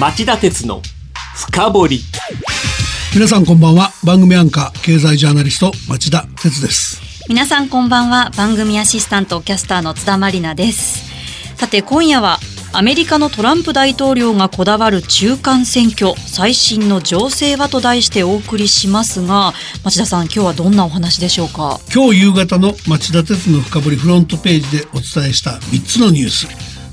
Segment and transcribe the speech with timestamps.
[0.00, 0.80] 町田鉄の
[1.36, 2.00] 深掘り。
[3.14, 3.92] 皆さんこんばんは。
[4.02, 7.00] 番組アンカー経済ジャーナリスト町田鉄です。
[7.28, 8.30] 皆さんこんばんは。
[8.36, 11.10] 番組アシスタントキャスターの津田まりなです。
[11.56, 12.38] さて今夜は
[12.72, 19.52] アメリカのトランプ大統領がこだわる中間選挙最新の情勢はと題してお送りしますが
[19.84, 21.78] 町田さん今日はどんなお話でしょうか？
[21.94, 26.48] 今日夕方の町田鉄の深掘りフロントページでお伝えした3つのニュース。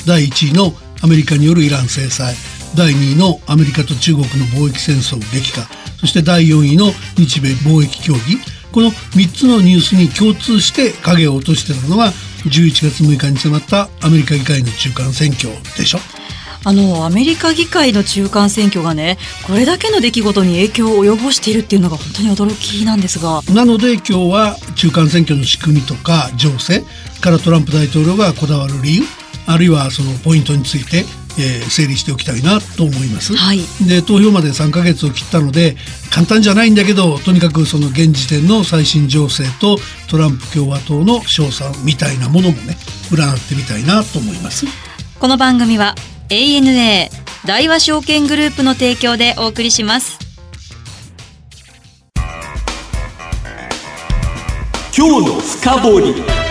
[0.06, 2.36] 第1位のアメリカによるイラン制裁
[2.76, 5.68] 第2位のアメリカと中国の貿易戦争激化。
[6.00, 8.20] そして第4位の日米貿易協議。
[8.72, 12.12] この3つのニュースに共通して影を落としているのは
[12.46, 16.00] 11月6日に迫ったアメリカ議会の中間選挙でしょ。
[16.66, 19.18] あのアメリカ議会の中間選挙がね
[19.48, 23.42] これだけの出来事に影響を及ぼしているっていうのが本当に驚きなんですが。
[23.54, 26.84] なので今日は中間選挙の仕組みとか情勢
[27.22, 29.04] からトランプ大統領がこだわる理由
[29.48, 31.06] あるいはそのポイントについて
[31.40, 33.36] えー、整理しておきたいなと思います。
[33.36, 35.78] はい、で投票まで3か月を切ったので
[36.12, 39.78] 簡単じゃないんだけどとにかくその現時点の最新情勢と
[40.10, 42.76] トランプ共和党の勝算みたいなものもね
[43.10, 44.66] 占ってみたいなと思います。
[45.20, 45.96] この番組は
[46.30, 47.10] ANA
[47.46, 50.20] 大和証券グループの提供でお送りします。
[54.96, 56.49] 今日の深掘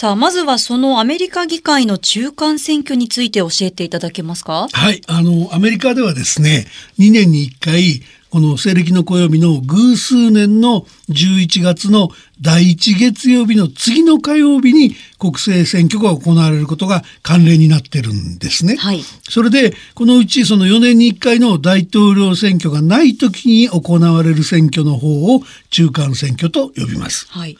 [0.00, 4.66] さあ、まずはそのアメリカ議会の中間選挙について教えていただけますか？
[4.72, 6.64] はい、あの、アメリカではですね、
[6.98, 12.08] 2年に1回、この西暦の暦の偶数年の11月の
[12.40, 18.76] 第1月曜日の次の火曜日に国政選挙が行われることが慣例になってるんですね。
[18.76, 19.04] はい。
[19.28, 27.26] それで、このうちその4年に1回の大統領選挙がない時に行われる選挙の方を中間選挙と呼びます。
[27.28, 27.58] はい。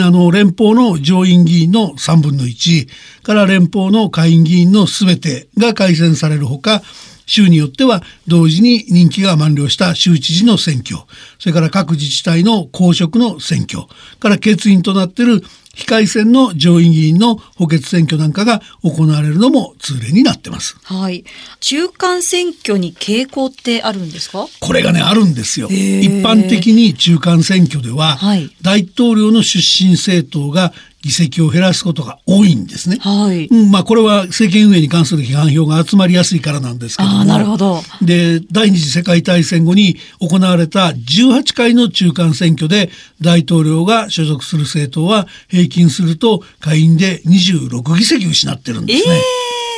[0.00, 2.88] あの、連邦の上院議員の3分の1
[3.22, 6.82] から連邦の下院議員の全てが改選されるほか、
[7.26, 10.98] 州によっては同時に任期が満了した州知事の選挙、
[11.38, 13.84] それから各自治体の公職の選挙
[14.20, 15.42] から欠員となっている
[15.74, 20.76] 非改選の上院議員の補欠選挙なんかが行われるのも通例になってます。
[20.82, 21.24] はい。
[21.60, 24.46] 中間選挙に傾向ってあるんですか？
[24.60, 25.68] これがね、あるんですよ。
[25.68, 30.72] 一般的に中間選挙では、はい、大統領の出身政党が
[31.02, 32.96] 議席を減らすことが多いんですね。
[33.00, 33.46] はい。
[33.48, 37.24] うん、まあこれは政権運営に関する批判票が集まりやすいからなんですけども。
[37.24, 37.82] なるほど。
[38.00, 42.90] で、第二次世界大戦後に行われた18回の中間選挙で
[43.20, 49.14] 大統領が所属する政党は平均すると下院で26議席失ってるんですね。
[49.14, 49.20] えー、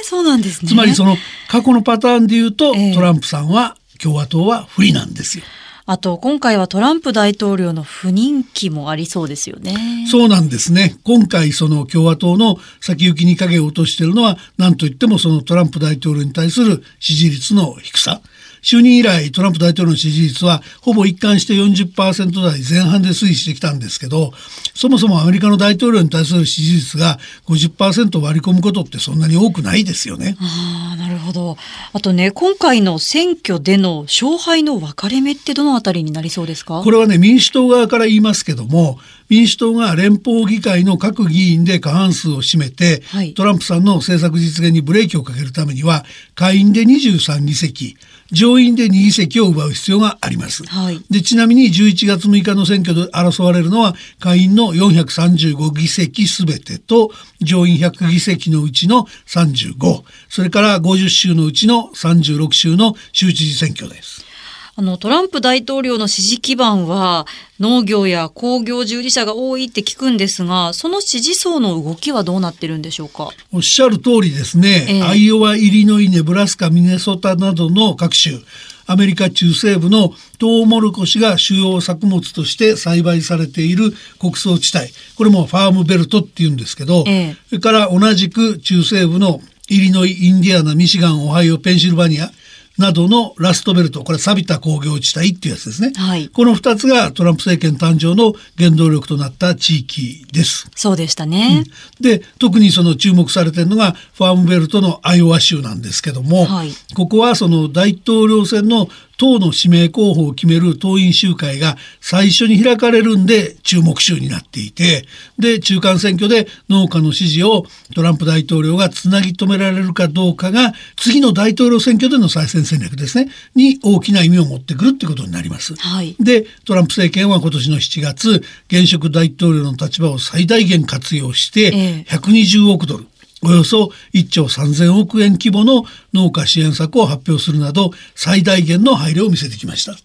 [0.05, 0.69] そうなんですね。
[0.69, 1.17] つまりその
[1.49, 5.45] 過去のパターンで言うと、えー、トランプさんは共和党は不利なんですよ。
[5.87, 10.07] あと、今回はトランプ大統領の不人気もありそうですよね。
[10.11, 10.97] そうなんですね。
[11.05, 18.23] 今回、その共和党の先行きに影を落としているのは、何といってもそのトランプ大統領に対する支持率の低さ。
[18.65, 24.33] 就任以来、トランプ大統領の支持率はほぼ一貫して40%台前半で推移してきたんですけど、
[24.75, 30.37] そもそもアメリカの大統領に対する支持率が50%割り込むことってそんなに多くないですよね。
[30.41, 31.59] ああ、なるほど。
[31.93, 36.81] あとね、今回の選挙での勝敗の分かれ目ってどのあたりになりそうですか？
[36.83, 38.99] これはね、民主党側から言いますけども、
[39.29, 46.05] 民主党が連邦議会の各議員で過半数を占めて、はい、トランプさんの政策実現にブレーキをかけるためには、
[46.35, 47.97] 下院で23議席、
[48.35, 50.65] 上院で2議席を奪う必要があります。
[50.67, 64.34] はい、でちなみに11月6日の選挙で争われるのは下院の435議席すべてと上院100議席のうちの35それから50州のうちの36州の州知事選挙です。
[64.77, 67.27] あの、トランプ大統領の支持基盤は
[67.61, 73.31] 農業や工業従事者が多いって聞くんですが、その支持層の動きはどうなってるんでしょうか？
[73.53, 74.87] おっしゃる通りですね。
[74.89, 78.41] えー、アイオワ、イリノイ、ネブラスカ、ミネソタなどの各州、
[78.87, 84.89] アメリカ中西部のトウモロコシが主要作物として栽培されている穀倉地帯。
[85.15, 92.31] これもファームベルトって言うんですけど、えそれから同じく中西部のイリノイ、インディアナ、ミシガン、オハイオ、ペンシルバニア、
[92.79, 95.93] などのラストベルト、これ錆びた工業地帯っていうやつですね。
[95.95, 96.29] はい。
[96.29, 100.69] この二つがトランプ政権誕生の原動力となった地域です。
[100.75, 101.65] そうでしたね。
[102.01, 115.07] うん、で、特にその注目されてるのがファームベルトのアイオワ州なんですけども、はい、ここはその大統領選の党の指名候補を決める党員集会が最初に開かれるんで注目州になっていて、
[115.39, 125.75] で、中間選挙で農家の支持をトランプ大統領がつなぎ止められるかどうかが、次の大統領選挙での再選戦略ですね、に大きな意味を持ってくるってことになります。
[125.77, 133.07] はい、で、トランプ政権は今年の7月、現職大統領の立場を最大限活用して、120億ドル、
[133.45, 139.97] およそ1兆3000億円規模の農家支援策を発表するなど最大限の配慮を見せてきました。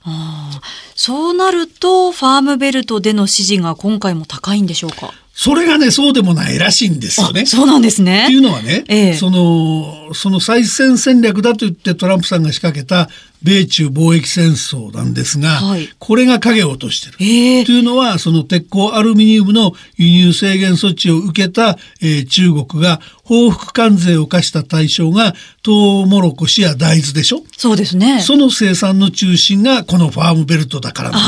[0.95, 5.13] そうなるとファームベルトでの支持が今回も高いんでしょうか？
[5.41, 7.45] それがね、そうでもないらしいんですよね。
[7.45, 8.25] そうなんですね。
[8.25, 13.09] っていうのはね、ええ、その、その再選戦略だと言ってトランプさんが仕掛けた
[13.41, 17.15] 米中貿易戦争なんですが、はい、これが影を落としてる。
[17.21, 27.43] えー、というのは、その鉄鋼アルミニウムの輸入制限措置を受けた、えー、中国が報復関税を課した対象がトウモロコシや大豆でしょ？
[27.55, 28.21] そうですね。
[28.21, 31.27] その生産の中心がこのファームベルトだからなんで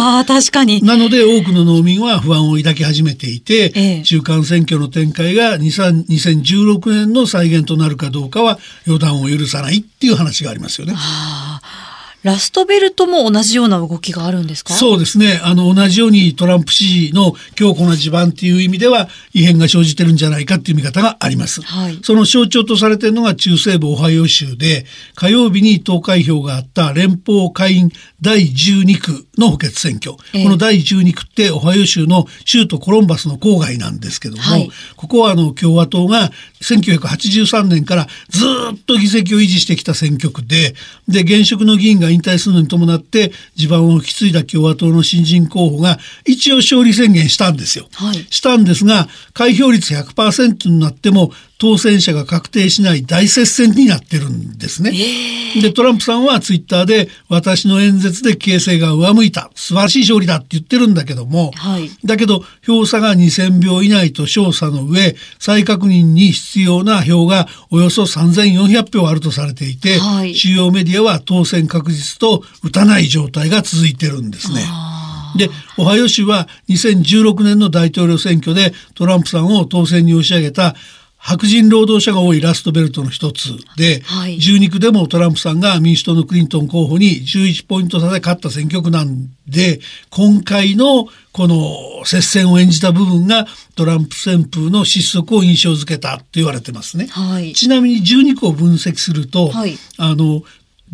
[0.00, 0.80] ああ、確かに。
[0.82, 10.94] なので多くの農民は不安を抱き始めていて、えー、中間選挙の展開が2016年の再現となるかどうかは予断を許さないっていう話がありますよね。
[12.22, 14.72] ラストベルトも同じような動きがあるんですか？
[14.72, 15.40] そうですね。
[15.44, 21.60] あの、同じようにトランプ支持の強固な地盤っていう意味では異変が生じてるんじゃないかっていう見方があります。
[21.60, 27.90] はい、その象徴とされているのが中西部オハイオ州で、火曜日に投開票があった連邦下院
[28.24, 30.16] 第12区の補欠選挙。
[30.32, 36.30] えー、この第12区ってオハイオ州の州都コロンバスの郊外なんですけども、はい、ここはあの共和党が
[36.62, 38.44] 1983年からず
[38.74, 40.74] っと議席を維持してきた選挙区で、
[41.06, 47.86] で、現職の議員が引退するのに伴って地盤を引き継いだ共和党の新人候補が一応勝利宣言したんですよ。
[47.92, 51.30] はい、したんですが開票率100%になっても
[51.64, 54.90] 当選者が確定しない大接戦になってるんですね。
[55.56, 59.50] えー、で、トランプさんはツイッターで私の演説で形勢が上向いた。
[59.54, 74.60] 素晴らしい勝利だって言ってるんだけども、はい、だけど票差が2000票以内と少差の上、再確認に必要な票がおよそ3400票あるとされていて、はい、主要メディアは当選確実と打たない状態が続いてるんですね。
[75.38, 80.74] で、オハイオ州は2016年の大統領選挙でトランプさんを当選に押し上げた
[81.26, 89.80] 白人労働者が多いラストベルトの一つで、はい、12区でもトランプさんが民主党のクリントン候補に11ポイント差で勝った選挙区なんで、
[90.10, 97.06] 今回のこの接戦を演じた部分がトランプ旋風の失速を印象づけたと言われてますね。
[97.06, 100.42] はい、ちなみに12区を分析すると、はい、あの、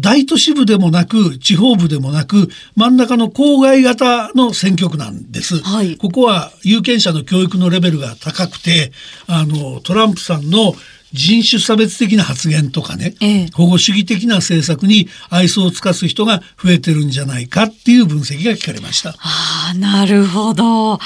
[0.01, 8.93] 大都市部でもなく地方部でもなく真ん中の郊外型の選挙区なんです、はい、ここは有権者の教育のレベルが高くて
[9.27, 10.75] あのトランプさんの
[11.13, 19.11] 人種差別的な発言とかね、ええ、保護主義的な政策に愛想を尽かす人が増えてるんじゃないかっていう分析が聞かれました。
[19.19, 20.99] ああ、なるほど。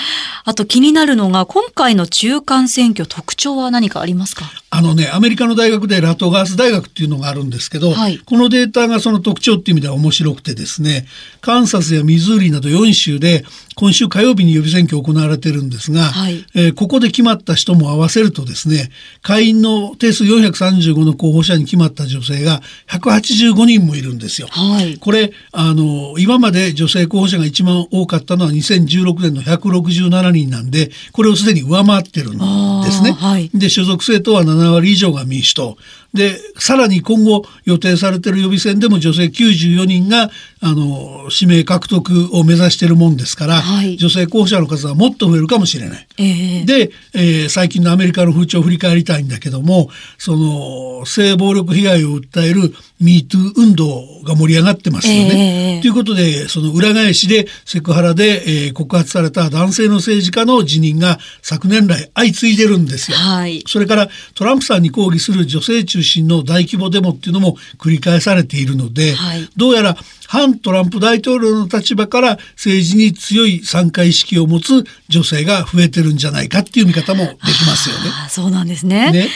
[0.47, 4.45] あと気になるのが、今回の中間選挙特徴は何かありますか？
[4.71, 11.06] あのね、アメリカの大学でラトガース大学っていうのがあるんですけど、はい、このデータがその特徴っていう意味では面白くてですね、
[11.41, 18.91] カンサスやミズーリなど4州で今週火曜日に予備選挙行われてるんですが、はい、えー、ここで決まった人も合わせるとですね、
[19.23, 24.49] 下院の定数435の候補者に決まった女性が185人もいるんですよ。
[24.50, 33.12] はい、これ、あの、今まで女性候補者が一番多かったのは2016年の167人なんで、これをすでに上回ってるんですね。
[33.12, 35.77] はい、で、所属政党は7割以上が民主党。
[36.14, 40.31] で、さらに今後予定されている予備選でも女性94人が、
[40.61, 46.06] あの、指名獲得を目指しているもんですから、はい、女性候補者の数はもっと増えるかもしれない。
[46.19, 52.72] えー、で、えー、最近のアメリカの風潮を振り返りたいんだけども、その、性暴力被害を訴える
[53.03, 55.31] MeToo 運動が盛り上がってますよね。
[55.31, 63.17] と、えー、いうことで、その裏返しでセクハラで、えー、告発された男性の政治家の辞任が昨年来相次いでるんですよ。
[63.17, 69.96] はい、それからトランプさんに抗議する女性中心の大規模デモっていうのも繰り返されているので、はい、どうやら
[70.28, 78.10] 反トランプ大統領の立場から政治に強い参加意識を持つ女性が増えてるんじゃないかっていう見方もできますよね。
[78.28, 79.12] そうなんですね。
[79.12, 79.28] ね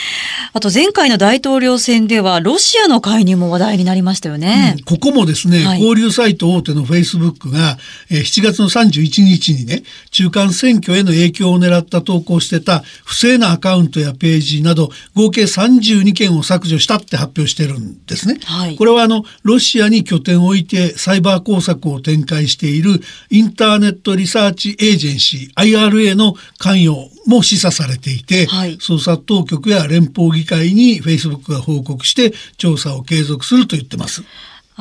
[0.51, 4.75] あと前回の大統領選ではロシアの介入も話題になりましたよね。
[4.77, 7.77] うん、ここもですね、はい、交流サイト大手のフェイスブックが、
[8.09, 18.39] えー、7月の31日にね、中間選挙への影響を狙った投稿してた不正なアカウントやページなど合計32件を削除したって発表してるんですね。
[18.43, 34.23] はい、これはあのロシアに拠点を置いてサイバー工作を展開しているインターネットリサーチエージェンシー IRA の関与も示唆されていて、はい、捜査当局や連邦議会に Facebook が報告して調査を継続すると言ってます。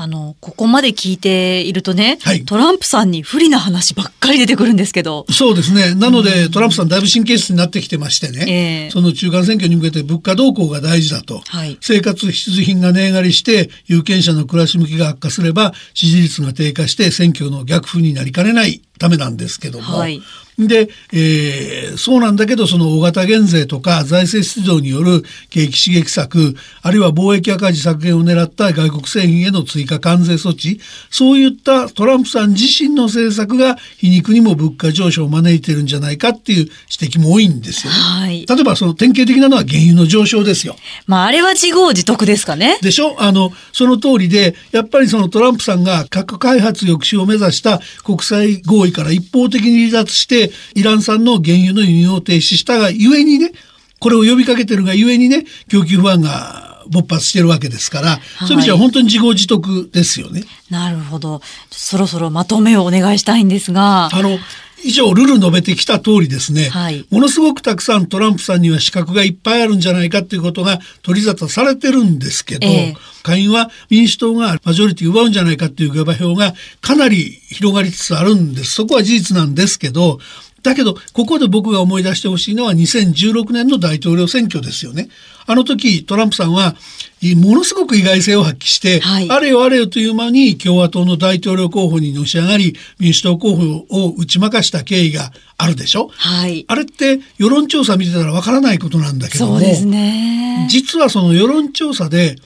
[0.01, 5.27] あの、ここまで聞いているとね、はい、トランプさんに不利な話ばっかり出てくるんですけど。
[5.29, 5.97] そうですね。
[5.97, 20.21] なので、うん、トランプさんだいぶ神経質になってきてましてね、えー、その中間選挙に向けて物価動向が大事だと、はい、生活必需品が値上がりして、有権者の暮らし向きが悪化すれば、支持率が低下して選挙の逆風になりかねないためなんですけども、はい
[20.59, 36.69] で、えーそうなんだけど、その大型減税とか財政出動による景気刺激策、あるいは貿易赤字削減を狙った外国製品への追加関税措置、そういったトランプさん自身の政策が皮肉にも物価上昇を招いてるんじゃないかっていう
[37.01, 37.99] 指摘も多いんですよね。
[37.99, 38.45] はい。
[38.45, 40.75] 例えばその典型的なのは原油の上昇ですよ。
[41.07, 42.79] まあ、あれは自業自得ですかね。
[42.83, 43.15] でしょ？
[43.23, 53.53] あの、その通りで、やっぱりそのトランプさんが核開発抑止を目指した国際合意から一方的に離脱して、イラン産の原油の輸入を停止したがゆえにね、
[54.01, 60.45] これを呼びかけてるがゆえにね、供給不安が勃発してるわけですから、そういう意味では本当に自業自得ですよね。
[60.71, 61.43] なるほど。
[61.71, 64.09] そろそろまとめをお願いしたいんですが。
[64.13, 64.39] あの、
[64.85, 67.05] 以上、ルル述べてきた通りですね、はい。
[67.11, 72.97] ものすごくたくさんトランプさんには資格がいっぱいあるんじゃないかということが取り沙汰されてるんですけど、ええ。
[73.23, 78.73] 下院は民主党がマジョリティ奪うんじゃないかっていう馬票がかなり広がりつつあるんです。
[78.73, 80.21] そこは事実なんですけど、
[80.63, 85.09] だけど、ここで僕が思い出してほしいのは2016年の大統領選挙ですよね。
[85.47, 86.77] あの時、トランプさんは、
[87.21, 96.11] いものすごく意外性を発揮して、はいあれよあれよという間に共和党の大統領候補にのし上がり、民主党候補を打ち負かした経緯があるでしょ？
[96.15, 96.65] はい。
[96.69, 100.69] あれって世論調査見てたらわからないことなんだけども、そうですね。
[100.71, 102.37] 実はその世論調査で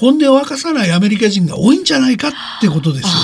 [0.00, 3.14] 本音を明かさないアメリカ人が多いんじゃないかってことですよね。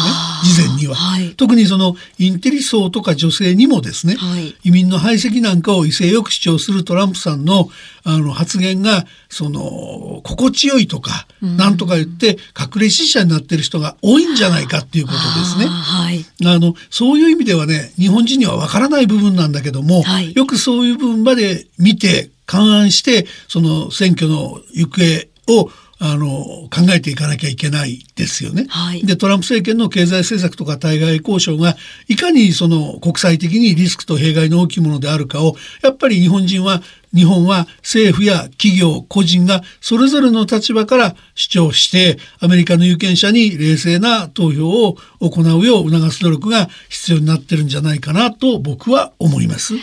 [0.45, 1.35] 事前には、はい。
[1.35, 4.55] 特にそのインテリ層とか女性にもですね、はい。
[4.63, 7.71] 移民の排斥なんかを威勢よく主張するトランプさんの
[8.05, 15.65] あの発言がその心地よいとか、なんとか言って隠れ支持者になってる人が多いんじゃないかっていうことですね。
[15.67, 16.27] はい。
[16.45, 20.35] あのそういう意味ではね日本人にはわからない部分なんだけども、はい。
[20.35, 26.27] よくそういう部分まで見て勘案してその選挙の行方をあの
[26.69, 28.67] 考えていかなきゃいけないですよね。
[28.69, 31.77] はいでトランプ政権の経済政策とか対外交渉が
[32.09, 36.83] いかにその国際的にリスクと弊害の大きいものであるかをやっぱり日本人は
[37.15, 49.75] 日本は政府や企業個人がそれぞれの立場から主張してアメリカの有権者に冷静な投票を行うよう促す努力が必要になってるんじゃないかなと僕は思います。
[49.75, 49.81] は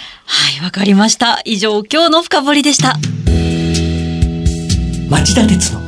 [0.60, 1.42] い、わかりました。
[1.44, 3.00] 以上、今日の深掘りでした。
[5.10, 5.83] 町田鉄の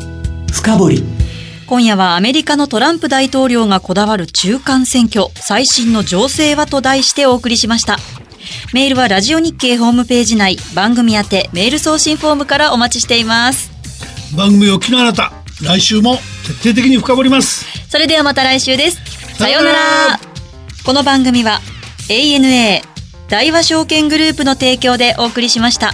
[0.55, 1.03] 深掘り
[1.67, 7.97] 今夜はアメリカのトランプ大統領がこだわる中間選挙、最新の情勢はと題してお送りしました。
[8.73, 13.71] メールはラジオ日経ホームページ内、番組宛てメール送信フォームからお待ちしています。
[14.37, 15.33] 番組を機のあなた
[15.63, 17.65] 来週も徹底的に深掘ります。
[17.89, 19.01] それではまた来週です。
[19.37, 20.19] さようなら。
[20.85, 21.61] この番組は
[22.09, 22.81] ANA
[23.27, 25.93] 大和証券グループの提供でお送りしました。